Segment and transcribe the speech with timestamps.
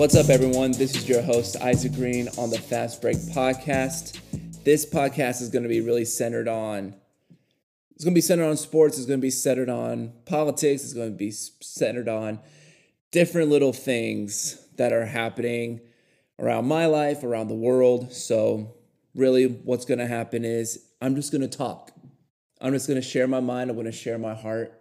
[0.00, 0.72] What's up, everyone?
[0.72, 4.18] This is your host, Isaac Green, on the Fast Break Podcast.
[4.64, 6.94] This podcast is going to be really centered on.
[7.94, 8.96] It's going to be centered on sports.
[8.96, 10.84] It's going to be centered on politics.
[10.84, 12.40] It's going to be centered on
[13.10, 15.82] different little things that are happening
[16.38, 18.10] around my life, around the world.
[18.10, 18.76] So,
[19.14, 21.92] really, what's going to happen is I'm just going to talk.
[22.58, 23.68] I'm just going to share my mind.
[23.68, 24.72] I'm going to share my heart.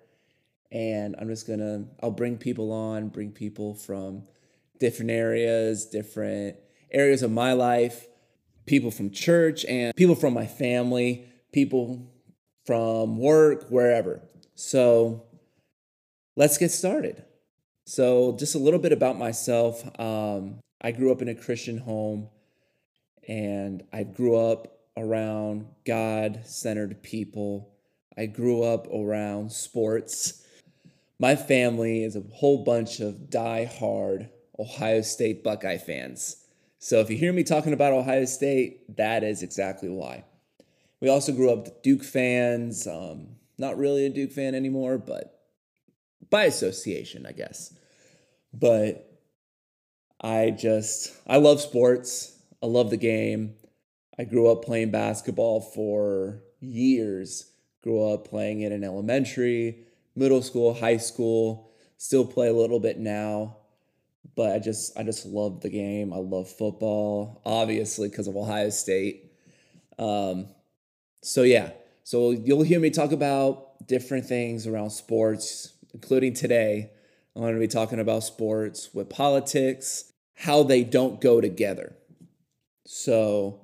[0.72, 4.24] And I'm just going to, I'll bring people on, bring people from
[4.80, 6.56] different areas, different
[6.92, 8.08] areas of my life,
[8.66, 12.12] people from church and people from my family, people
[12.66, 14.22] from work, wherever.
[14.56, 15.24] So
[16.36, 17.24] let's get started.
[17.86, 19.84] So, just a little bit about myself.
[20.00, 22.30] Um, I grew up in a Christian home
[23.28, 27.74] and I grew up around God centered people.
[28.16, 30.46] I grew up around sports.
[31.20, 36.46] My family is a whole bunch of die-hard Ohio State Buckeye fans.
[36.80, 40.26] So if you hear me talking about Ohio State, that is exactly why.
[41.02, 42.86] We also grew up Duke fans.
[42.88, 45.40] Um, not really a Duke fan anymore, but
[46.30, 47.74] by association, I guess.
[48.54, 49.10] But
[50.22, 52.38] I just, I love sports.
[52.62, 53.56] I love the game.
[54.18, 57.52] I grew up playing basketball for years.
[57.82, 61.72] Grew up playing it in elementary, middle school, high school.
[61.98, 63.58] Still play a little bit now,
[64.36, 66.14] but I just I just love the game.
[66.14, 69.32] I love football, obviously because of Ohio State.
[69.98, 70.48] Um,
[71.22, 71.72] so yeah,
[72.04, 76.92] so you'll hear me talk about different things around sports, including today.
[77.36, 81.96] I'm going to be talking about sports with politics, how they don't go together.
[82.86, 83.62] So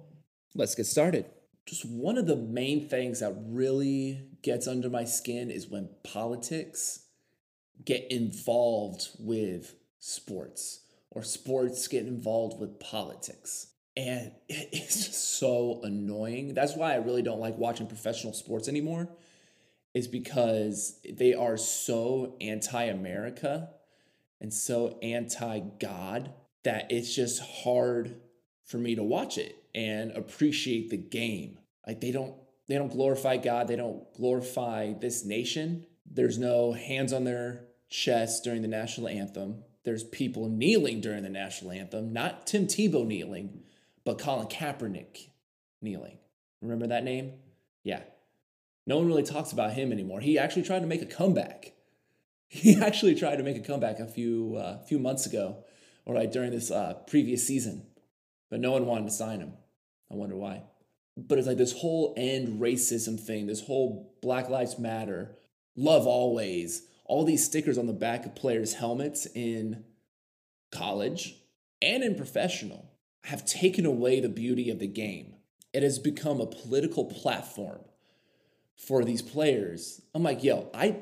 [0.53, 1.25] let's get started.
[1.65, 7.05] Just one of the main things that really gets under my skin is when politics
[7.83, 9.73] get involved with
[10.05, 13.67] sports or sports get involved with politics.
[13.97, 16.53] And it's just so annoying.
[16.53, 19.09] That's why I really don't like watching professional sports anymore,
[19.93, 23.69] is because they are so anti America
[24.39, 26.33] and so anti God
[26.63, 28.17] that it's just hard
[28.65, 31.57] for me to watch it and appreciate the game.
[31.87, 32.35] Like they don't
[32.67, 35.85] they don't glorify God, they don't glorify this nation.
[36.05, 39.63] There's no hands on their chest during the national anthem.
[39.85, 43.61] There's people kneeling during the national anthem, not Tim Tebow kneeling,
[44.03, 45.29] but Colin Kaepernick
[45.81, 46.17] kneeling.
[46.61, 47.33] Remember that name?
[47.83, 48.01] Yeah.
[48.87, 50.19] No one really talks about him anymore.
[50.19, 51.71] He actually tried to make a comeback.
[52.47, 55.65] He actually tried to make a comeback a few uh, few months ago,
[56.05, 57.87] or like during this uh, previous season,
[58.51, 59.53] but no one wanted to sign him.
[60.11, 60.61] I wonder why.
[61.17, 65.35] But it's like this whole end racism thing, this whole Black Lives Matter,
[65.75, 69.83] love always, all these stickers on the back of players' helmets in
[70.71, 71.35] college
[71.81, 72.91] and in professional
[73.25, 75.35] have taken away the beauty of the game.
[75.73, 77.79] It has become a political platform
[78.75, 80.01] for these players.
[80.13, 81.01] I'm like, yo, I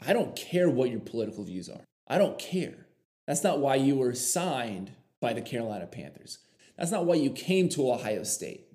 [0.00, 1.80] I don't care what your political views are.
[2.06, 2.86] I don't care.
[3.26, 6.38] That's not why you were signed by the Carolina Panthers.
[6.76, 8.66] That's not why you came to Ohio State.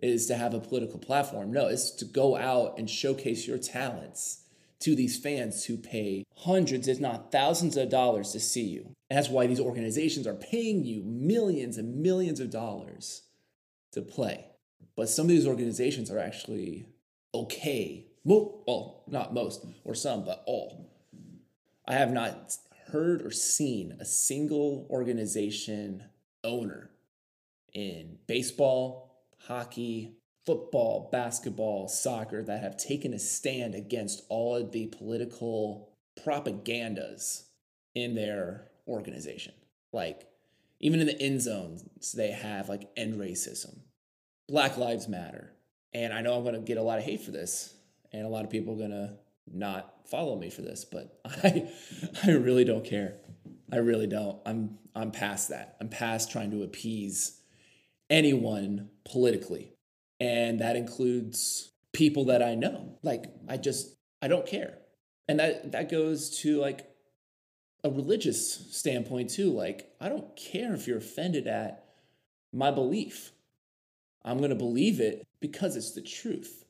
[0.00, 1.52] Is to have a political platform.
[1.52, 4.44] No, it's to go out and showcase your talents
[4.80, 8.94] to these fans who pay hundreds, if not thousands of dollars to see you.
[9.10, 13.22] And that's why these organizations are paying you millions and millions of dollars
[13.92, 14.46] to play.
[14.96, 16.86] But some of these organizations are actually
[17.34, 18.06] okay.
[18.24, 20.90] Well, not most or some, but all.
[21.86, 22.56] I have not
[22.88, 26.04] heard or seen a single organization
[26.44, 26.90] owner
[27.72, 30.14] in baseball, hockey,
[30.46, 37.44] football, basketball, soccer that have taken a stand against all of the political propagandas
[37.94, 39.54] in their organization.
[39.92, 40.26] Like,
[40.80, 43.80] even in the end zones, they have like end racism,
[44.48, 45.52] Black Lives Matter.
[45.92, 47.74] And I know I'm going to get a lot of hate for this,
[48.12, 49.14] and a lot of people are going to
[49.50, 51.70] not follow me for this, but I,
[52.24, 53.14] I really don't care.
[53.72, 54.38] I really don't.
[54.46, 55.76] I'm, I'm past that.
[55.80, 57.40] I'm past trying to appease
[58.10, 59.72] anyone politically
[60.20, 62.98] and that includes people that I know.
[63.02, 64.78] Like I just I don't care.
[65.28, 66.88] And that that goes to like
[67.84, 69.50] a religious standpoint too.
[69.50, 71.84] Like I don't care if you're offended at
[72.52, 73.32] my belief.
[74.24, 76.64] I'm going to believe it because it's the truth.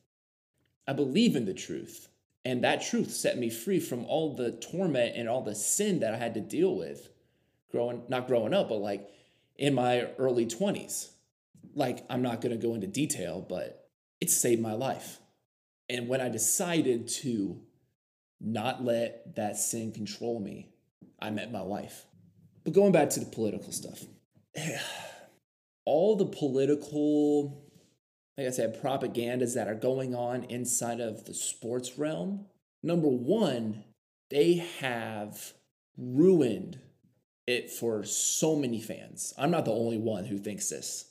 [0.87, 2.09] I believe in the truth.
[2.45, 6.13] And that truth set me free from all the torment and all the sin that
[6.13, 7.09] I had to deal with
[7.71, 9.09] growing not growing up, but like
[9.57, 11.09] in my early 20s
[11.73, 13.89] like I'm not going to go into detail, but
[14.21, 15.19] it saved my life.
[15.87, 17.61] And when I decided to
[18.39, 20.69] not let that sin control me,
[21.19, 22.05] I met my wife.
[22.63, 24.03] But going back to the political stuff,
[25.85, 27.65] all the political,
[28.37, 32.45] like I said, propagandas that are going on inside of the sports realm,
[32.83, 33.83] number one,
[34.29, 35.53] they have
[35.97, 36.79] ruined
[37.47, 39.33] it for so many fans.
[39.37, 41.08] I'm not the only one who thinks this.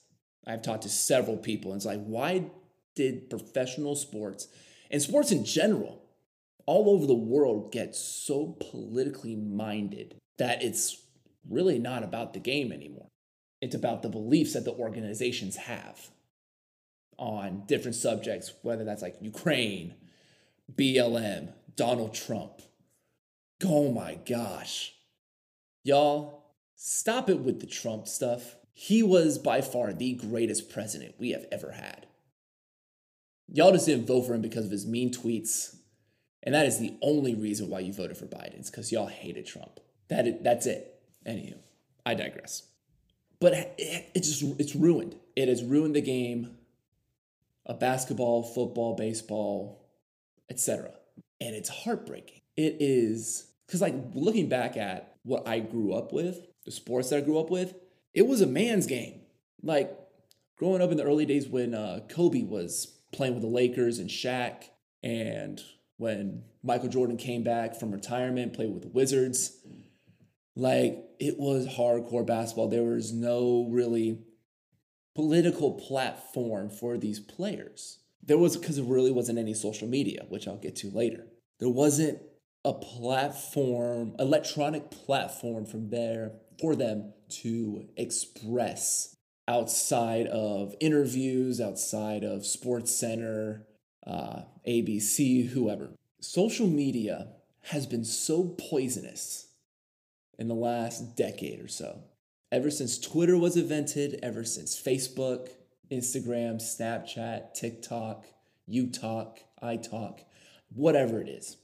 [0.48, 2.50] I've talked to several people, and it's like, why
[2.96, 4.48] did professional sports
[4.90, 6.02] and sports in general
[6.66, 11.02] all over the world get so politically minded that it's
[11.48, 13.08] really not about the game anymore?
[13.60, 16.08] It's about the beliefs that the organizations have
[17.18, 19.94] on different subjects, whether that's like Ukraine,
[20.74, 22.62] BLM, Donald Trump.
[23.64, 24.94] Oh my gosh.
[25.82, 26.44] Y'all,
[26.76, 28.56] stop it with the Trump stuff.
[28.80, 32.06] He was by far the greatest president we have ever had.
[33.52, 35.74] Y'all just didn't vote for him because of his mean tweets.
[36.44, 38.60] And that is the only reason why you voted for Biden.
[38.60, 39.80] It's because y'all hated Trump.
[40.10, 40.94] That is, that's it.
[41.26, 41.58] Anywho,
[42.06, 42.68] I digress.
[43.40, 45.16] But it, it just it's ruined.
[45.34, 46.56] It has ruined the game
[47.66, 49.88] of basketball, football, baseball,
[50.48, 50.92] etc.
[51.40, 52.42] And it's heartbreaking.
[52.56, 57.16] It is because like looking back at what I grew up with, the sports that
[57.16, 57.74] I grew up with,
[58.18, 59.20] it was a man's game.
[59.62, 59.96] Like
[60.56, 64.10] growing up in the early days when uh, Kobe was playing with the Lakers and
[64.10, 64.64] Shaq,
[65.04, 65.62] and
[65.98, 69.56] when Michael Jordan came back from retirement, played with the Wizards.
[70.56, 72.68] Like it was hardcore basketball.
[72.68, 74.18] There was no really
[75.14, 78.00] political platform for these players.
[78.20, 81.28] There was because there really wasn't any social media, which I'll get to later.
[81.60, 82.18] There wasn't
[82.64, 89.16] a platform, electronic platform from there for them to express
[89.46, 93.66] outside of interviews, outside of Sports Center,
[94.06, 95.90] uh, ABC, whoever.
[96.20, 97.28] Social media
[97.62, 99.48] has been so poisonous
[100.38, 102.00] in the last decade or so.
[102.50, 105.48] Ever since Twitter was invented, ever since Facebook,
[105.90, 108.26] Instagram, Snapchat, TikTok,
[108.70, 110.20] UTalk, iTalk,
[110.74, 111.56] whatever it is,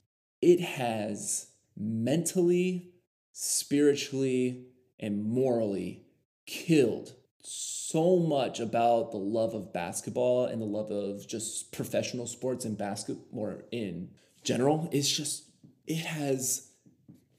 [0.42, 2.90] it has mentally,
[3.32, 4.66] spiritually,
[4.98, 6.04] and morally
[6.46, 12.64] killed so much about the love of basketball and the love of just professional sports
[12.64, 14.10] and basketball in
[14.42, 14.88] general.
[14.92, 15.50] It's just,
[15.86, 16.70] it has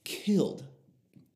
[0.04, 0.66] killed.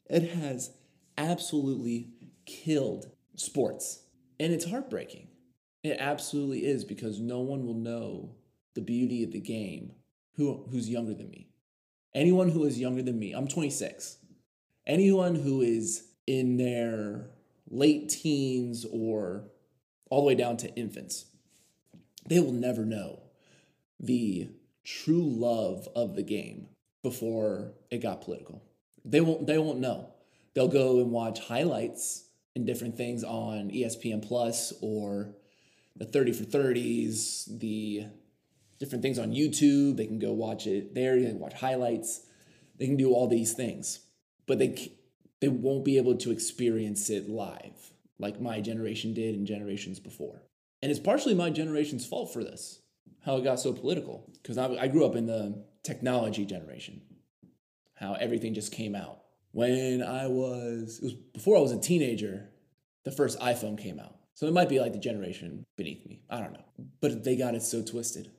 [0.08, 0.70] It has
[1.19, 2.11] absolutely
[2.46, 4.05] killed sports.
[4.38, 5.28] And it's heartbreaking.
[5.82, 8.37] It absolutely is because no one will know
[8.75, 9.93] the beauty of the game
[10.37, 11.49] who, who's younger than me.
[12.14, 14.19] Anyone who is younger than me, I'm 26.
[14.87, 17.27] Anyone who is in their
[17.69, 19.43] late teens or
[20.11, 21.27] all the way down to infants,
[22.29, 23.19] they will never know
[23.99, 24.49] the
[24.85, 26.69] true love of the game
[27.03, 28.62] before it got political.
[29.05, 30.11] They won't they won't know.
[30.55, 35.35] They'll go and watch highlights and different things on ESPN Plus or
[35.97, 38.06] the 30 for 30s, the
[38.79, 39.97] different things on YouTube.
[39.97, 42.21] They can go watch it there, they can watch highlights.
[42.79, 44.00] They can do all these things.
[44.47, 44.93] But they
[45.40, 50.42] they won't be able to experience it live like my generation did and generations before.
[50.82, 52.80] And it's partially my generation's fault for this,
[53.25, 54.30] how it got so political.
[54.42, 57.00] Because I, I grew up in the technology generation,
[57.94, 59.23] how everything just came out.
[59.52, 62.50] When I was, it was before I was a teenager,
[63.04, 64.16] the first iPhone came out.
[64.35, 66.23] So it might be like the generation beneath me.
[66.30, 66.64] I don't know.
[67.00, 68.30] But they got it so twisted.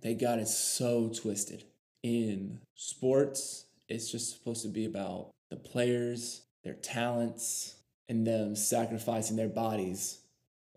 [0.00, 1.64] They got it so twisted.
[2.02, 7.76] In sports, it's just supposed to be about the players, their talents,
[8.08, 10.18] and them sacrificing their bodies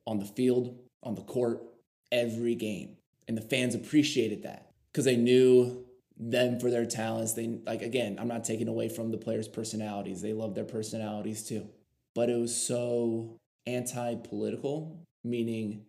[0.08, 1.62] on the field, on the court,
[2.12, 2.98] every game.
[3.28, 5.86] And the fans appreciated that because they knew
[6.18, 7.34] them for their talents.
[7.34, 10.22] They like again, I'm not taking away from the players' personalities.
[10.22, 11.68] They love their personalities too.
[12.14, 15.86] But it was so anti-political, meaning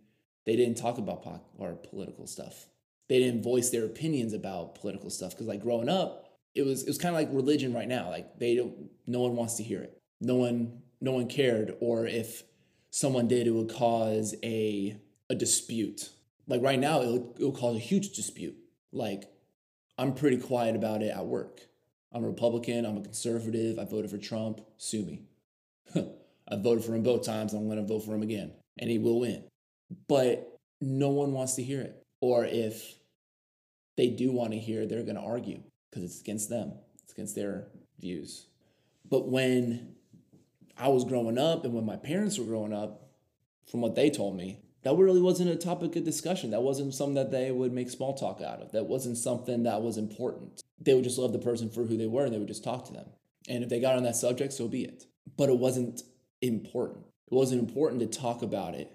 [0.47, 2.67] they didn't talk about po- or political stuff.
[3.09, 6.89] They didn't voice their opinions about political stuff because like growing up, it was it
[6.89, 8.11] was kind of like religion right now.
[8.11, 9.99] Like they don't, no one wants to hear it.
[10.21, 11.75] No one, no one cared.
[11.81, 12.43] Or if
[12.91, 14.97] someone did, it would cause a
[15.31, 16.11] a dispute.
[16.47, 18.57] Like right now, it would, it cause a huge dispute.
[18.93, 19.25] Like
[19.99, 21.61] I'm pretty quiet about it at work.
[22.13, 22.85] I'm a Republican.
[22.85, 23.79] I'm a conservative.
[23.79, 24.61] I voted for Trump.
[24.77, 25.23] Sue me.
[25.95, 27.55] I voted for him both times.
[27.55, 29.45] I'm going to vote for him again, and he will win.
[30.09, 32.03] But no one wants to hear it.
[32.21, 32.95] Or if
[33.97, 35.63] they do want to hear, they're going to argue
[35.93, 36.73] because it's against them,
[37.05, 37.69] it's against their
[38.01, 38.47] views.
[39.09, 39.95] But when
[40.79, 43.03] I was growing up and when my parents were growing up,
[43.71, 46.51] from what they told me, that really wasn't a topic of discussion.
[46.51, 48.73] That wasn't something that they would make small talk out of.
[48.73, 50.61] That wasn't something that was important.
[50.81, 52.87] They would just love the person for who they were and they would just talk
[52.87, 53.07] to them.
[53.49, 55.07] And if they got on that subject, so be it.
[55.37, 56.03] but it wasn't
[56.41, 57.07] important.
[57.31, 58.91] It wasn't important to talk about it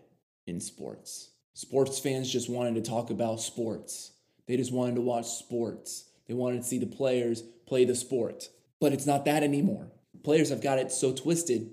[0.45, 1.31] in sports.
[1.53, 4.11] Sports fans just wanted to talk about sports.
[4.45, 6.06] They just wanted to watch sports.
[6.27, 8.49] They wanted to see the players play the sport.
[8.79, 9.87] But it's not that anymore.
[10.23, 11.71] Players have got it so twisted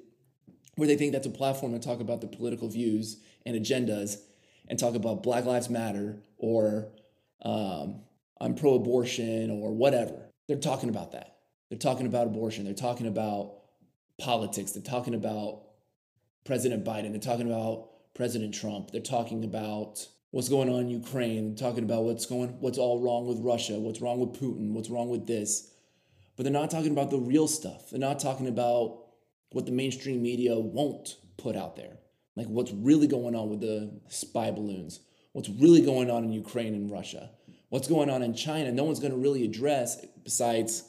[0.76, 4.16] where they think that's a platform to talk about their political views and agendas
[4.68, 6.88] and talk about Black Lives Matter or
[7.42, 8.00] um,
[8.40, 10.30] I'm pro abortion or whatever.
[10.48, 11.36] They're talking about that.
[11.68, 12.64] They're talking about abortion.
[12.64, 13.54] They're talking about
[14.18, 14.72] politics.
[14.72, 15.62] They're talking about
[16.44, 17.10] President Biden.
[17.10, 18.90] They're talking about President Trump.
[18.90, 23.28] They're talking about what's going on in Ukraine, talking about what's going what's all wrong
[23.28, 25.70] with Russia, what's wrong with Putin, what's wrong with this.
[26.34, 27.90] But they're not talking about the real stuff.
[27.90, 28.98] They're not talking about
[29.52, 31.98] what the mainstream media won't put out there.
[32.34, 34.98] Like what's really going on with the spy balloons,
[35.34, 37.30] what's really going on in Ukraine and Russia,
[37.68, 38.72] what's going on in China.
[38.72, 40.82] No one's going to really address besides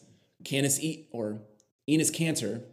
[0.43, 1.39] Canis e- or
[1.87, 2.63] Enes Kanter,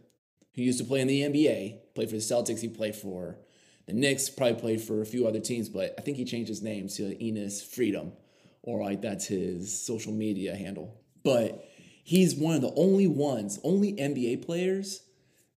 [0.55, 3.37] who used to play in the NBA, played for the Celtics, he played for
[3.85, 6.61] the Knicks, probably played for a few other teams, but I think he changed his
[6.61, 8.13] name to Enes Freedom,
[8.61, 11.01] or like that's his social media handle.
[11.23, 11.65] But
[12.03, 15.03] he's one of the only ones, only NBA players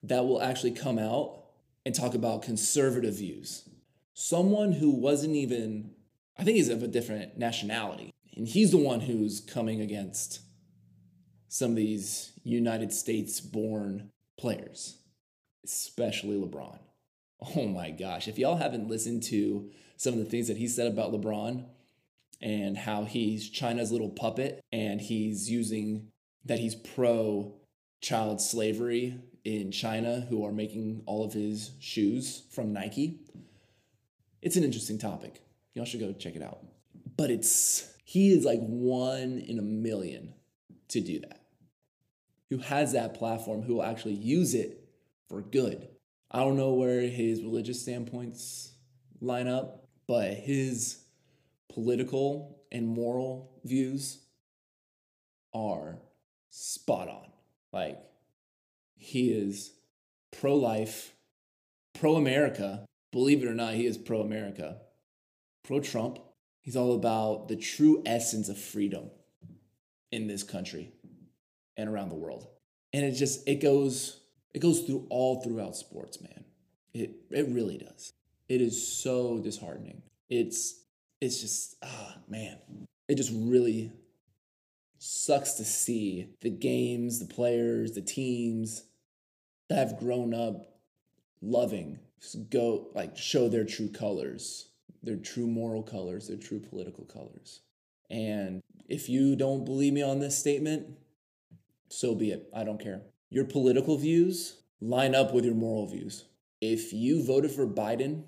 [0.02, 1.44] that will actually come out
[1.84, 3.68] and talk about conservative views.
[4.14, 5.90] Someone who wasn't even,
[6.38, 8.10] I think he's of a different nationality.
[8.36, 10.40] And he's the one who's coming against
[11.48, 14.98] some of these United States born players,
[15.64, 16.78] especially LeBron.
[17.40, 18.28] Oh my gosh.
[18.28, 21.64] If y'all haven't listened to some of the things that he said about LeBron
[22.40, 26.08] and how he's China's little puppet and he's using
[26.44, 27.54] that he's pro
[28.02, 33.20] child slavery in China who are making all of his shoes from Nike.
[34.42, 35.40] It's an interesting topic.
[35.74, 36.58] Y'all should go check it out.
[37.16, 40.34] But it's, he is like one in a million
[40.88, 41.40] to do that.
[42.50, 44.88] Who has that platform, who will actually use it
[45.28, 45.88] for good.
[46.34, 48.72] I don't know where his religious standpoints
[49.20, 50.98] line up, but his
[51.72, 54.18] political and moral views
[55.54, 55.98] are
[56.50, 57.28] spot on.
[57.72, 58.00] Like,
[58.96, 59.74] he is
[60.32, 61.14] pro life,
[61.92, 62.84] pro America.
[63.12, 64.78] Believe it or not, he is pro America,
[65.62, 66.18] pro Trump.
[66.62, 69.08] He's all about the true essence of freedom
[70.10, 70.94] in this country
[71.76, 72.48] and around the world.
[72.92, 74.23] And it just it goes
[74.54, 76.44] it goes through all throughout sports, man.
[76.94, 78.12] It it really does.
[78.48, 80.02] It is so disheartening.
[80.30, 80.80] It's
[81.20, 82.58] it's just ah man.
[83.08, 83.92] It just really
[84.98, 88.84] sucks to see the games, the players, the teams
[89.68, 90.78] that have grown up
[91.42, 91.98] loving
[92.48, 94.68] go like show their true colors,
[95.02, 97.60] their true moral colors, their true political colors.
[98.08, 100.86] And if you don't believe me on this statement,
[101.88, 102.48] so be it.
[102.54, 103.02] I don't care.
[103.34, 106.26] Your political views line up with your moral views.
[106.60, 108.22] If you voted for Biden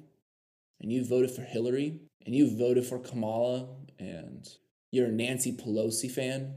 [0.80, 3.68] and you voted for Hillary and you voted for Kamala
[4.00, 4.48] and
[4.90, 6.54] you're a Nancy Pelosi fan,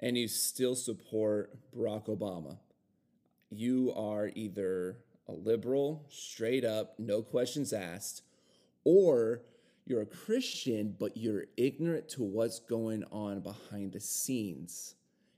[0.00, 2.58] and you still support Barack Obama,
[3.48, 8.20] you are either a liberal, straight up, no questions asked,
[8.84, 9.40] or
[9.86, 14.94] you're a Christian, but you're ignorant to what's going on behind the scenes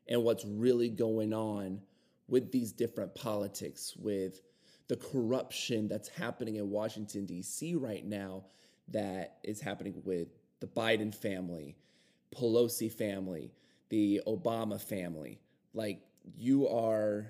[0.09, 1.83] and what's really going on
[2.31, 4.41] with these different politics, with
[4.89, 7.75] the corruption that's happening in Washington, D.C.
[7.75, 8.45] right now,
[8.89, 10.29] that is happening with
[10.61, 11.77] the Biden family,
[12.35, 13.53] Pelosi family,
[13.89, 15.41] the Obama family.
[15.75, 16.01] Like,
[16.37, 17.27] you are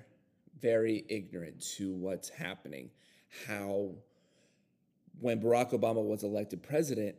[0.59, 2.91] very ignorant to what's happening.
[3.47, 3.91] How,
[5.19, 7.15] when Barack Obama was elected president,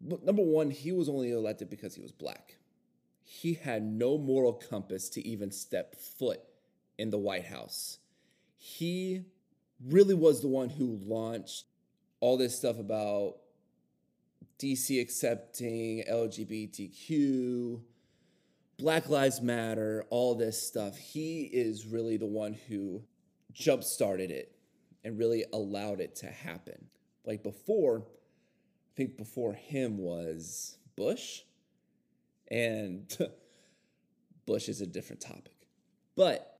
[0.00, 2.56] number one, he was only elected because he was black.
[3.22, 6.40] He had no moral compass to even step foot
[7.00, 7.98] in the White House.
[8.58, 9.22] He
[9.88, 11.64] really was the one who launched
[12.20, 13.36] all this stuff about
[14.58, 17.80] DC accepting LGBTQ,
[18.78, 20.98] Black Lives Matter, all this stuff.
[20.98, 23.02] He is really the one who
[23.52, 24.54] jump started it
[25.02, 26.88] and really allowed it to happen.
[27.24, 31.40] Like before, I think before him was Bush,
[32.50, 33.16] and
[34.46, 35.66] Bush is a different topic.
[36.14, 36.59] But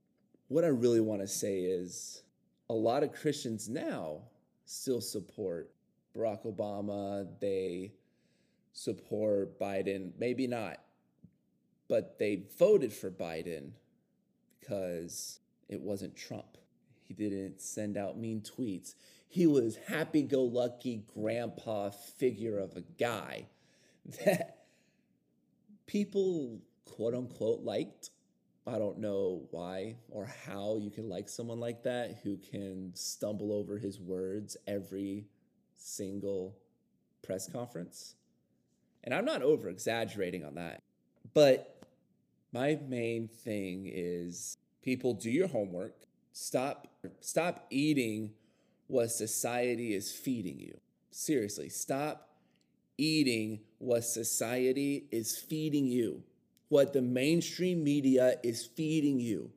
[0.51, 2.23] what I really want to say is
[2.69, 4.19] a lot of Christians now
[4.67, 5.71] still support
[6.15, 7.27] Barack Obama.
[7.41, 7.95] They
[8.73, 10.81] support Biden, maybe not
[11.91, 13.73] but they voted for Biden
[14.61, 16.57] because it wasn't Trump.
[17.03, 18.95] He didn't send out mean tweets.
[19.29, 23.49] He was happy go lucky grandpa figure of a guy
[24.25, 24.59] that
[25.87, 28.11] people quote unquote liked.
[28.71, 33.53] I don't know why or how you can like someone like that who can stumble
[33.53, 35.27] over his words every
[35.77, 36.57] single
[37.23, 38.15] press conference.
[39.03, 40.83] And I'm not over exaggerating on that.
[41.35, 41.83] But
[42.53, 45.95] my main thing is people do your homework.
[46.33, 46.87] Stop
[47.21, 48.33] stop eating
[48.87, 50.79] what society is feeding you.
[51.11, 52.29] Seriously, stop
[52.99, 56.23] eating what society is feeding you,
[56.71, 59.51] what the mainstream media is feeding you.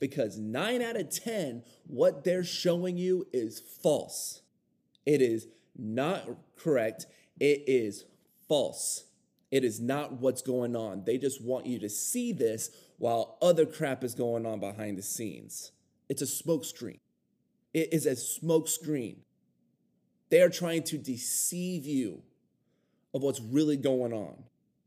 [0.00, 4.42] Because nine out of 10, what they're showing you is false.
[5.06, 5.46] It is
[5.78, 7.06] not correct.
[7.38, 8.04] It is
[8.48, 9.04] false.
[9.52, 11.04] It is not what's going on.
[11.04, 15.02] They just want you to see this while other crap is going on behind the
[15.02, 15.70] scenes.
[16.08, 16.98] It's a smokescreen.
[17.72, 19.18] It is a smokescreen.
[20.30, 22.22] They are trying to deceive you
[23.12, 24.44] of what's really going on.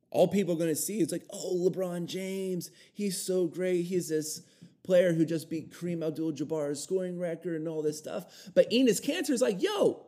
[0.10, 3.84] All people are going to see is like, oh, LeBron James, he's so great.
[3.84, 4.42] He's this
[4.84, 8.26] player who just beat Kareem Abdul Jabbar's scoring record and all this stuff.
[8.56, 10.06] But Enes Kanter is like, yo,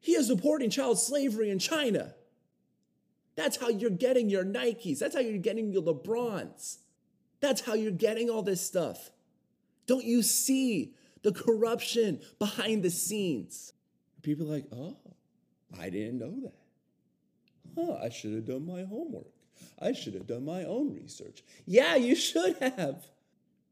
[0.00, 2.14] he is supporting child slavery in China.
[3.36, 4.98] That's how you're getting your Nikes.
[4.98, 6.78] That's how you're getting your LeBrons.
[7.40, 9.12] That's how you're getting all this stuff.
[9.86, 13.72] Don't you see the corruption behind the scenes?
[14.22, 14.96] People like, oh,
[15.78, 16.54] I didn't know that
[17.78, 19.32] huh, I should have done my homework.
[19.80, 21.42] I should have done my own research.
[21.66, 23.06] Yeah, you should have.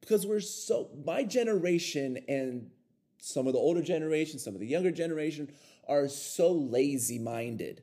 [0.00, 2.70] Because we're so, my generation and
[3.18, 5.50] some of the older generation, some of the younger generation
[5.88, 7.82] are so lazy minded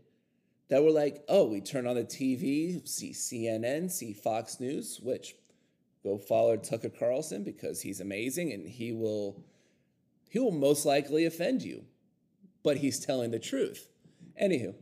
[0.70, 5.36] that we're like, oh, we turn on the TV, see CNN, see Fox News, which
[6.04, 9.44] go follow Tucker Carlson because he's amazing and he will
[10.30, 11.84] he will most likely offend you,
[12.64, 13.88] but he's telling the truth.
[14.42, 14.74] Anywho,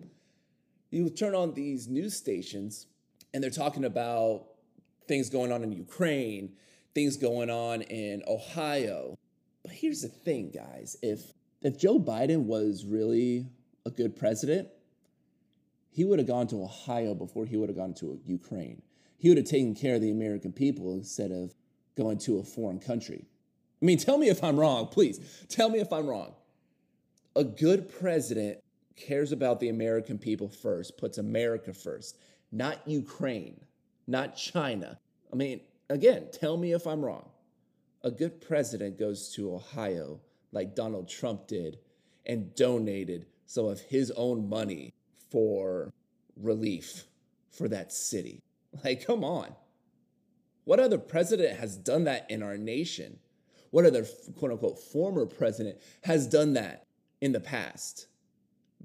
[0.91, 2.85] you turn on these news stations
[3.33, 4.45] and they're talking about
[5.07, 6.53] things going on in Ukraine,
[6.93, 9.17] things going on in Ohio.
[9.63, 10.97] But here's the thing, guys.
[11.01, 13.47] If if Joe Biden was really
[13.85, 14.67] a good president,
[15.91, 18.81] he would have gone to Ohio before he would have gone to Ukraine.
[19.17, 21.53] He would have taken care of the American people instead of
[21.95, 23.25] going to a foreign country.
[23.81, 25.19] I mean, tell me if I'm wrong, please.
[25.49, 26.33] Tell me if I'm wrong.
[27.35, 28.57] A good president
[29.05, 32.17] cares about the American people first, puts America first,
[32.51, 33.59] not Ukraine,
[34.07, 34.99] not China.
[35.31, 37.29] I mean, again, tell me if I'm wrong.
[38.03, 40.19] A good president goes to Ohio
[40.51, 41.79] like Donald Trump did
[42.25, 44.93] and donated some of his own money
[45.29, 45.91] for
[46.37, 47.05] relief
[47.51, 48.39] for that city.
[48.85, 49.53] Like, come on.
[50.63, 53.19] What other president has done that in our nation?
[53.71, 54.05] What other
[54.37, 56.85] quote unquote former president has done that
[57.19, 58.07] in the past?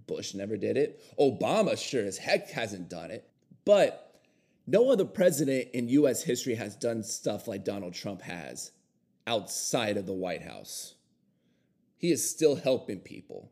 [0.07, 1.03] Bush never did it.
[1.19, 3.29] Obama sure as heck hasn't done it.
[3.65, 4.21] But
[4.67, 8.73] no other president in US history has done stuff like Donald Trump has
[9.27, 10.95] outside of the White House.
[11.97, 13.51] He is still helping people.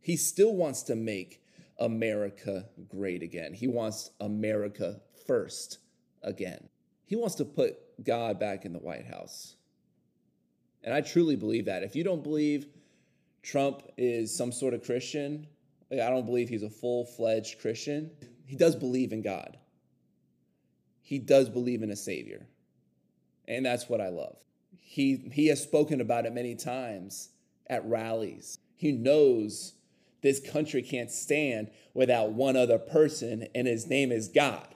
[0.00, 1.42] He still wants to make
[1.78, 3.54] America great again.
[3.54, 5.78] He wants America first
[6.22, 6.68] again.
[7.06, 9.56] He wants to put God back in the White House.
[10.82, 11.82] And I truly believe that.
[11.82, 12.66] If you don't believe
[13.42, 15.46] Trump is some sort of Christian,
[15.90, 18.10] like, I don't believe he's a full fledged Christian.
[18.46, 19.56] He does believe in God,
[21.02, 22.46] he does believe in a Savior.
[23.46, 24.36] And that's what I love.
[24.76, 27.30] He, he has spoken about it many times
[27.66, 28.58] at rallies.
[28.76, 29.72] He knows
[30.22, 34.74] this country can't stand without one other person, and his name is God.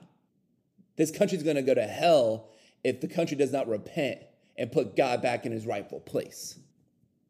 [0.97, 2.49] This country's gonna go to hell
[2.83, 4.21] if the country does not repent
[4.57, 6.59] and put God back in his rightful place.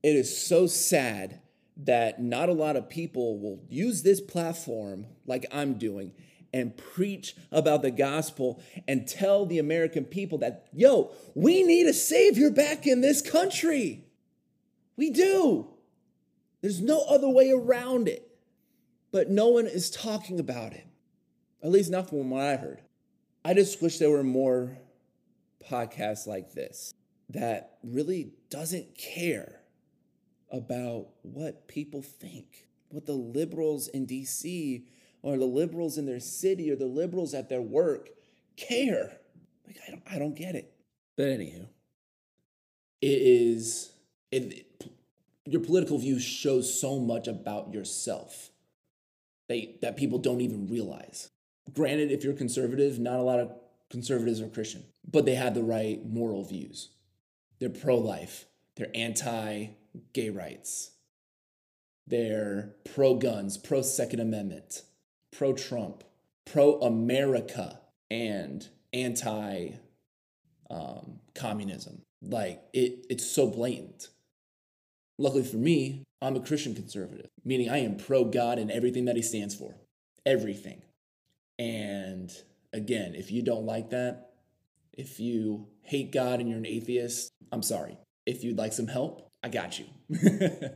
[0.02, 1.40] It is so sad
[1.76, 6.12] that not a lot of people will use this platform like I'm doing
[6.52, 11.94] and preach about the gospel and tell the American people that, yo, we need a
[11.94, 14.04] savior back in this country.
[14.96, 15.68] We do.
[16.60, 18.28] There's no other way around it.
[19.12, 20.86] But no one is talking about it,
[21.62, 22.80] at least not from what I heard.
[23.44, 24.78] I just wish there were more
[25.68, 26.94] podcasts like this
[27.28, 29.61] that really doesn't care
[30.52, 34.84] about what people think, what the liberals in DC
[35.22, 38.10] or the liberals in their city or the liberals at their work
[38.56, 39.18] care.
[39.66, 40.72] Like I don't I don't get it.
[41.16, 41.66] But anywho,
[43.00, 43.92] it is
[44.30, 44.66] it,
[45.46, 48.50] your political view shows so much about yourself
[49.48, 51.30] that, that people don't even realize.
[51.72, 53.52] Granted, if you're conservative, not a lot of
[53.90, 56.90] conservatives are Christian, but they have the right moral views.
[57.58, 59.68] They're pro life, they're anti
[60.12, 60.92] gay rights.
[62.06, 64.82] They're pro guns, pro Second Amendment,
[65.30, 66.04] pro Trump,
[66.44, 69.70] pro America, and anti
[70.70, 72.02] um, communism.
[72.20, 74.08] Like it, it's so blatant.
[75.18, 79.16] Luckily for me, I'm a Christian conservative, meaning I am pro God and everything that
[79.16, 79.74] he stands for.
[80.24, 80.82] Everything.
[81.58, 82.32] And
[82.72, 84.30] again, if you don't like that,
[84.92, 87.98] if you hate God and you're an atheist, I'm sorry.
[88.26, 89.86] If you'd like some help, I got you.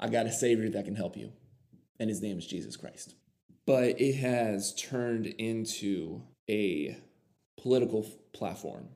[0.00, 1.32] I got a Savior that can help you,
[1.98, 3.14] and His name is Jesus Christ.
[3.66, 6.96] But it has turned into a
[7.60, 8.88] political platform,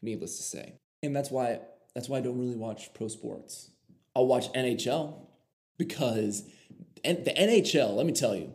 [0.00, 0.74] needless to say.
[1.02, 1.60] And that's why
[1.94, 3.70] that's why I don't really watch pro sports.
[4.14, 5.26] I'll watch NHL
[5.78, 6.48] because
[7.02, 8.52] the NHL, let me tell you,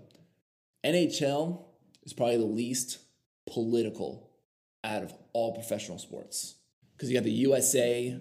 [0.83, 1.61] NHL
[2.03, 2.99] is probably the least
[3.47, 4.29] political
[4.83, 6.55] out of all professional sports.
[6.95, 8.19] Because you got the USA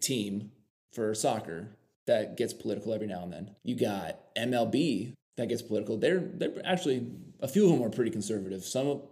[0.00, 0.52] team
[0.92, 1.68] for soccer
[2.06, 3.50] that gets political every now and then.
[3.62, 5.96] You got MLB that gets political.
[5.96, 7.06] They're they're actually
[7.40, 8.64] a few of them are pretty conservative.
[8.64, 9.02] Some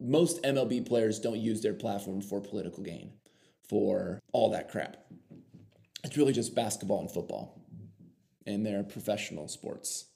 [0.00, 3.12] most MLB players don't use their platform for political gain,
[3.68, 4.96] for all that crap.
[6.04, 7.60] It's really just basketball and football,
[8.46, 10.06] and they're professional sports.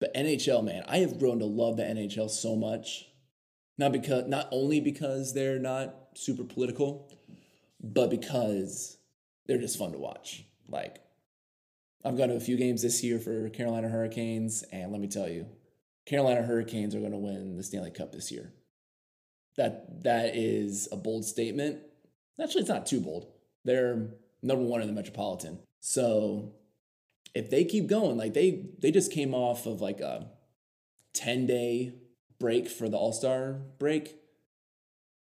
[0.00, 3.06] But NHL, man, I have grown to love the NHL so much.
[3.76, 7.12] Not because not only because they're not super political,
[7.82, 8.97] but because
[9.48, 10.44] they're just fun to watch.
[10.68, 11.00] Like
[12.04, 15.28] I've gone to a few games this year for Carolina Hurricanes, and let me tell
[15.28, 15.46] you,
[16.06, 18.52] Carolina Hurricanes are going to win the Stanley Cup this year.
[19.56, 21.80] That that is a bold statement.
[22.40, 23.26] Actually, it's not too bold.
[23.64, 24.10] They're
[24.42, 25.58] number one in the Metropolitan.
[25.80, 26.52] So
[27.34, 30.28] if they keep going, like they they just came off of like a
[31.14, 31.94] 10 day
[32.38, 34.14] break for the All Star break,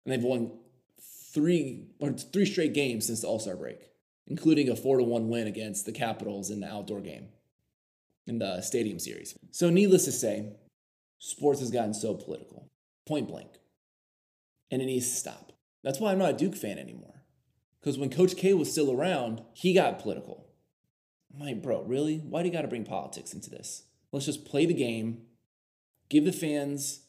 [0.04, 0.52] and they've won
[1.34, 3.90] three or three straight games since the All Star break
[4.26, 7.28] including a 4 to 1 win against the Capitals in the outdoor game
[8.26, 9.36] in the stadium series.
[9.50, 10.52] So, needless to say,
[11.18, 12.70] sports has gotten so political,
[13.06, 13.50] point blank,
[14.70, 15.52] and it needs to stop.
[15.82, 17.22] That's why I'm not a Duke fan anymore.
[17.80, 20.46] Because when Coach K was still around, he got political.
[21.34, 22.18] I'm like, bro, really?
[22.18, 23.82] Why do you got to bring politics into this?
[24.10, 25.22] Let's just play the game,
[26.08, 27.00] give the fans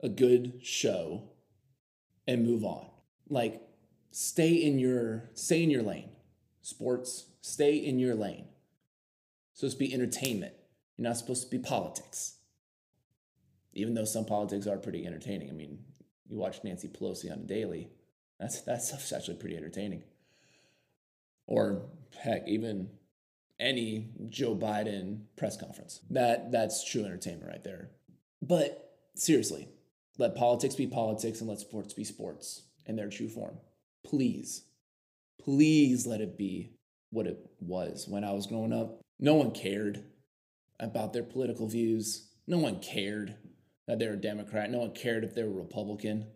[0.00, 1.30] a good show,
[2.28, 2.86] and move on.
[3.28, 3.60] Like,
[4.12, 6.10] stay in your stay in your lane
[6.62, 8.46] sports, stay in your lane.
[9.52, 10.54] It's supposed to be entertainment.
[10.96, 12.36] You're not supposed to be politics.
[13.72, 15.48] Even though some politics are pretty entertaining.
[15.48, 15.78] I mean,
[16.28, 17.88] you watch Nancy Pelosi on a daily.
[18.38, 20.02] That's that's actually pretty entertaining.
[21.46, 21.82] Or
[22.18, 22.88] heck, even
[23.58, 26.00] any Joe Biden press conference.
[26.10, 27.90] That that's true entertainment right there.
[28.42, 29.68] But seriously,
[30.18, 33.58] let politics be politics and let sports be sports in their true form.
[34.04, 34.64] Please.
[35.44, 36.72] Please let it be
[37.10, 39.00] what it was when I was growing up.
[39.18, 40.04] No one cared
[40.78, 42.28] about their political views.
[42.46, 43.36] No one cared
[43.86, 44.70] that they were a Democrat.
[44.70, 46.26] No one cared if they were Republican.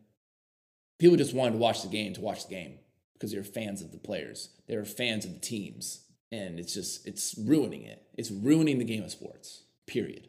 [0.99, 2.79] People just wanted to watch the game to watch the game
[3.13, 4.51] because they were fans of the players.
[4.69, 6.05] They were fans of the teams.
[6.33, 8.03] And it's just, it's ruining it.
[8.17, 10.29] It's ruining the game of sports, period.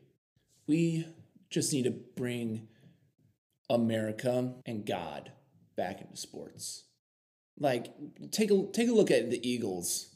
[0.67, 1.07] We
[1.49, 2.67] just need to bring
[3.69, 5.31] America and God
[5.75, 6.83] back into sports.
[7.57, 7.87] Like
[8.31, 10.15] take a take a look at the Eagles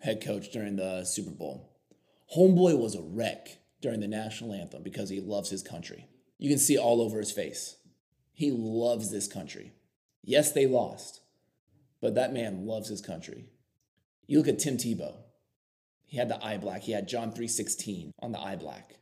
[0.00, 1.76] head coach during the Super Bowl.
[2.34, 6.08] Homeboy was a wreck during the national anthem because he loves his country.
[6.38, 7.76] You can see all over his face.
[8.32, 9.72] He loves this country.
[10.22, 11.20] Yes, they lost,
[12.00, 13.46] but that man loves his country.
[14.26, 15.16] You look at Tim Tebow.
[16.06, 16.82] He had the eye black.
[16.82, 18.96] He had John 3:16 on the eye black.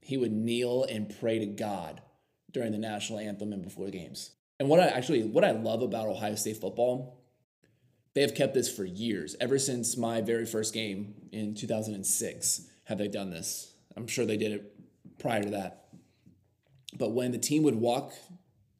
[0.00, 2.02] He would kneel and pray to God
[2.50, 4.32] during the national anthem and before games.
[4.62, 7.18] And what I actually what I love about Ohio State football,
[8.14, 9.34] they have kept this for years.
[9.40, 13.74] Ever since my very first game in 2006, have they done this?
[13.96, 14.72] I'm sure they did it
[15.18, 15.88] prior to that.
[16.96, 18.12] But when the team would walk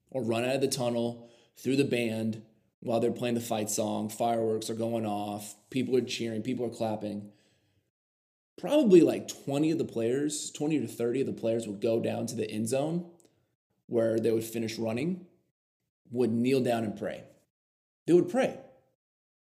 [0.09, 2.43] or run out of the tunnel through the band
[2.79, 6.71] while they're playing the fight song, fireworks are going off, people are cheering, people are
[6.71, 7.33] clapping.
[8.57, 12.27] Probably like 20 of the players, 20 to 30 of the players would go down
[12.27, 13.11] to the end zone
[13.89, 15.27] where they would finish running
[16.13, 17.25] would kneel down and pray.
[18.07, 18.57] They would pray.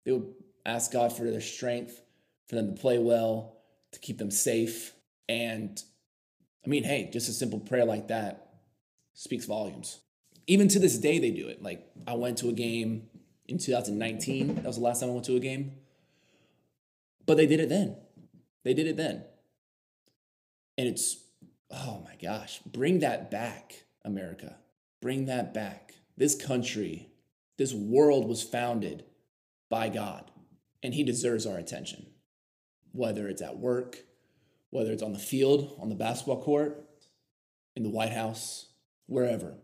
[0.05, 0.33] They would
[0.65, 2.01] ask God for their strength,
[2.49, 3.57] for them to play well,
[3.93, 4.93] to keep them safe.
[5.29, 5.83] And
[6.65, 8.51] I mean, hey, just a simple prayer like that
[9.15, 10.01] speaks volumes.
[10.47, 11.63] Even to this day, they do it.
[11.63, 13.09] Like, I went to a game
[13.47, 14.57] in 2019.
[14.57, 15.73] That was the last time I went to a game.
[17.27, 17.97] But they did it then.
[18.65, 19.25] They did it then.
[20.77, 21.17] And it's,
[21.71, 24.57] oh my gosh, bring that back, America.
[25.01, 25.90] Bring that back.
[26.21, 27.09] This country,
[27.57, 29.05] this world was founded
[29.71, 30.31] by God,
[30.83, 32.09] and He deserves our attention.
[32.93, 34.01] Whether it's at work,
[34.69, 36.85] whether it's on the field, on the basketball court,
[37.75, 38.67] in the White House,
[39.07, 39.55] wherever,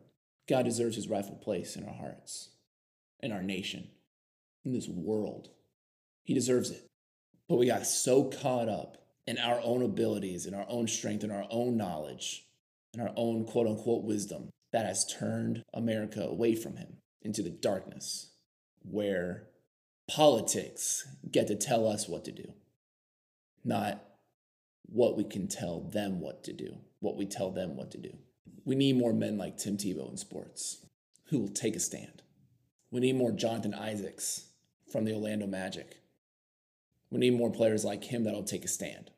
[0.48, 2.48] God deserves His rightful place in our hearts.
[3.20, 3.88] in our nation,
[4.64, 5.50] in this world.
[6.24, 6.86] He deserves it.
[7.48, 11.30] But we got so caught up in our own abilities, in our own strength, in
[11.30, 12.46] our own knowledge,
[12.94, 17.48] in our own quote unquote wisdom that has turned America away from him into the
[17.48, 18.32] darkness
[18.82, 19.44] where
[20.06, 22.52] politics get to tell us what to do,
[23.64, 24.04] not
[24.82, 28.18] what we can tell them what to do, what we tell them what to do.
[28.66, 30.84] We need more men like Tim Tebow in sports
[31.30, 32.20] who will take a stand.
[32.90, 34.48] We need more Jonathan Isaacs
[34.92, 36.02] from the Orlando Magic.
[37.08, 39.10] We need more players like him that'll take a stand.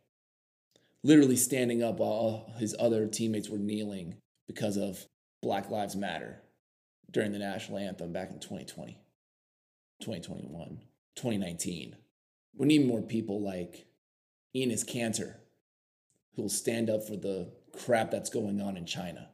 [1.03, 5.05] Literally standing up while his other teammates were kneeling because of
[5.41, 6.43] Black Lives Matter
[7.11, 8.99] during the national anthem back in 2020,
[10.01, 10.81] 2021,
[11.17, 11.97] 2019.
[12.57, 13.87] We need more people like
[14.55, 15.37] Enes Kanter
[16.35, 19.29] who will stand up for the crap that's going on in China,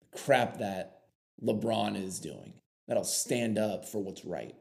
[0.00, 1.02] the crap that
[1.42, 2.54] LeBron is doing,
[2.86, 4.54] that'll stand up for what's right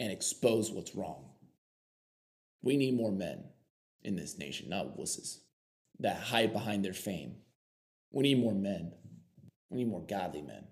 [0.00, 1.30] and expose what's wrong.
[2.62, 3.44] We need more men
[4.02, 5.38] in this nation, not wusses
[6.00, 7.36] that hide behind their fame.
[8.10, 8.92] We need more men.
[9.72, 10.64] We need more godly men.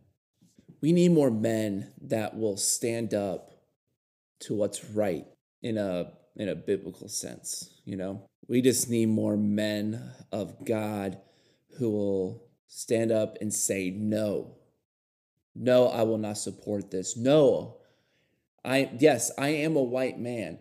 [0.83, 3.51] We need more men that will stand up
[4.41, 5.27] to what's right
[5.63, 8.23] in a in a biblical sense, you know?
[8.47, 11.19] We just need more men of God
[11.79, 14.57] who will stand up and say no.
[15.55, 17.17] No, I will not support this.
[17.17, 17.79] No.
[18.65, 20.59] I yes, I am a white man.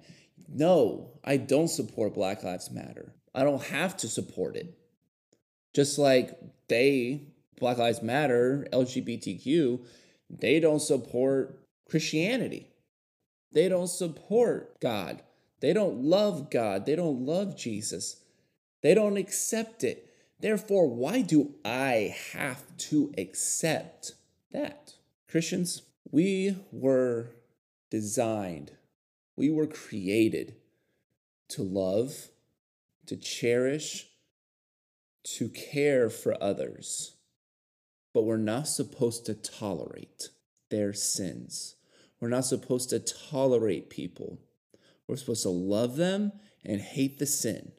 [0.48, 3.14] No, I don't support Black Lives Matter.
[3.36, 4.78] I don't have to support it.
[5.74, 7.28] Just like they,
[7.60, 9.86] Black Lives Matter, LGBTQ,
[10.30, 12.70] they don't support Christianity.
[13.52, 15.24] They don't support God.
[15.60, 16.86] They don't love God.
[16.86, 18.18] They don't love Jesus.
[18.82, 20.10] They don't accept it.
[20.40, 24.14] Therefore, why do I have to accept
[24.52, 24.94] that?
[25.28, 27.32] Christians, we were
[27.90, 28.72] designed,
[29.36, 30.56] we were created
[31.50, 32.30] to love,
[33.08, 34.08] to cherish,
[35.24, 37.16] to care for others.
[38.14, 40.30] But we're not supposed to tolerate
[40.70, 41.76] their sins.
[42.20, 44.40] We're not supposed to tolerate people.
[45.08, 46.34] We're supposed to love them
[46.66, 47.72] and hate the sin.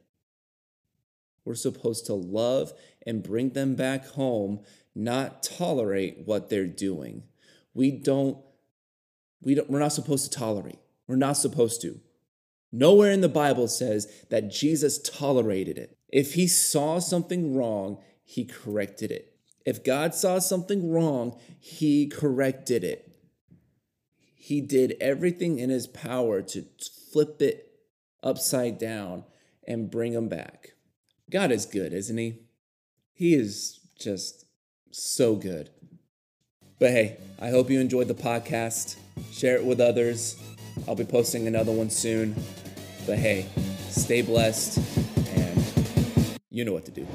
[1.44, 2.72] We're supposed to love
[3.06, 4.60] and bring them back home,
[4.94, 7.24] not tolerate what they're doing.
[7.74, 8.38] We don't,
[9.42, 10.78] we don't, we're not supposed to tolerate.
[11.06, 12.00] We're not supposed to.
[12.72, 15.96] Nowhere in the Bible says that Jesus tolerated it.
[16.08, 19.29] If he saw something wrong, he corrected it.
[19.64, 23.06] If God saw something wrong, he corrected it.
[24.34, 26.64] He did everything in his power to
[27.12, 27.70] flip it
[28.22, 29.24] upside down
[29.66, 30.72] and bring them back.
[31.30, 32.38] God is good, isn't he?
[33.12, 34.46] He is just
[34.90, 35.70] so good.
[36.78, 38.96] But hey, I hope you enjoyed the podcast.
[39.30, 40.36] Share it with others.
[40.88, 42.34] I'll be posting another one soon.
[43.06, 43.46] But hey,
[43.90, 44.78] stay blessed
[45.36, 47.06] and you know what to do.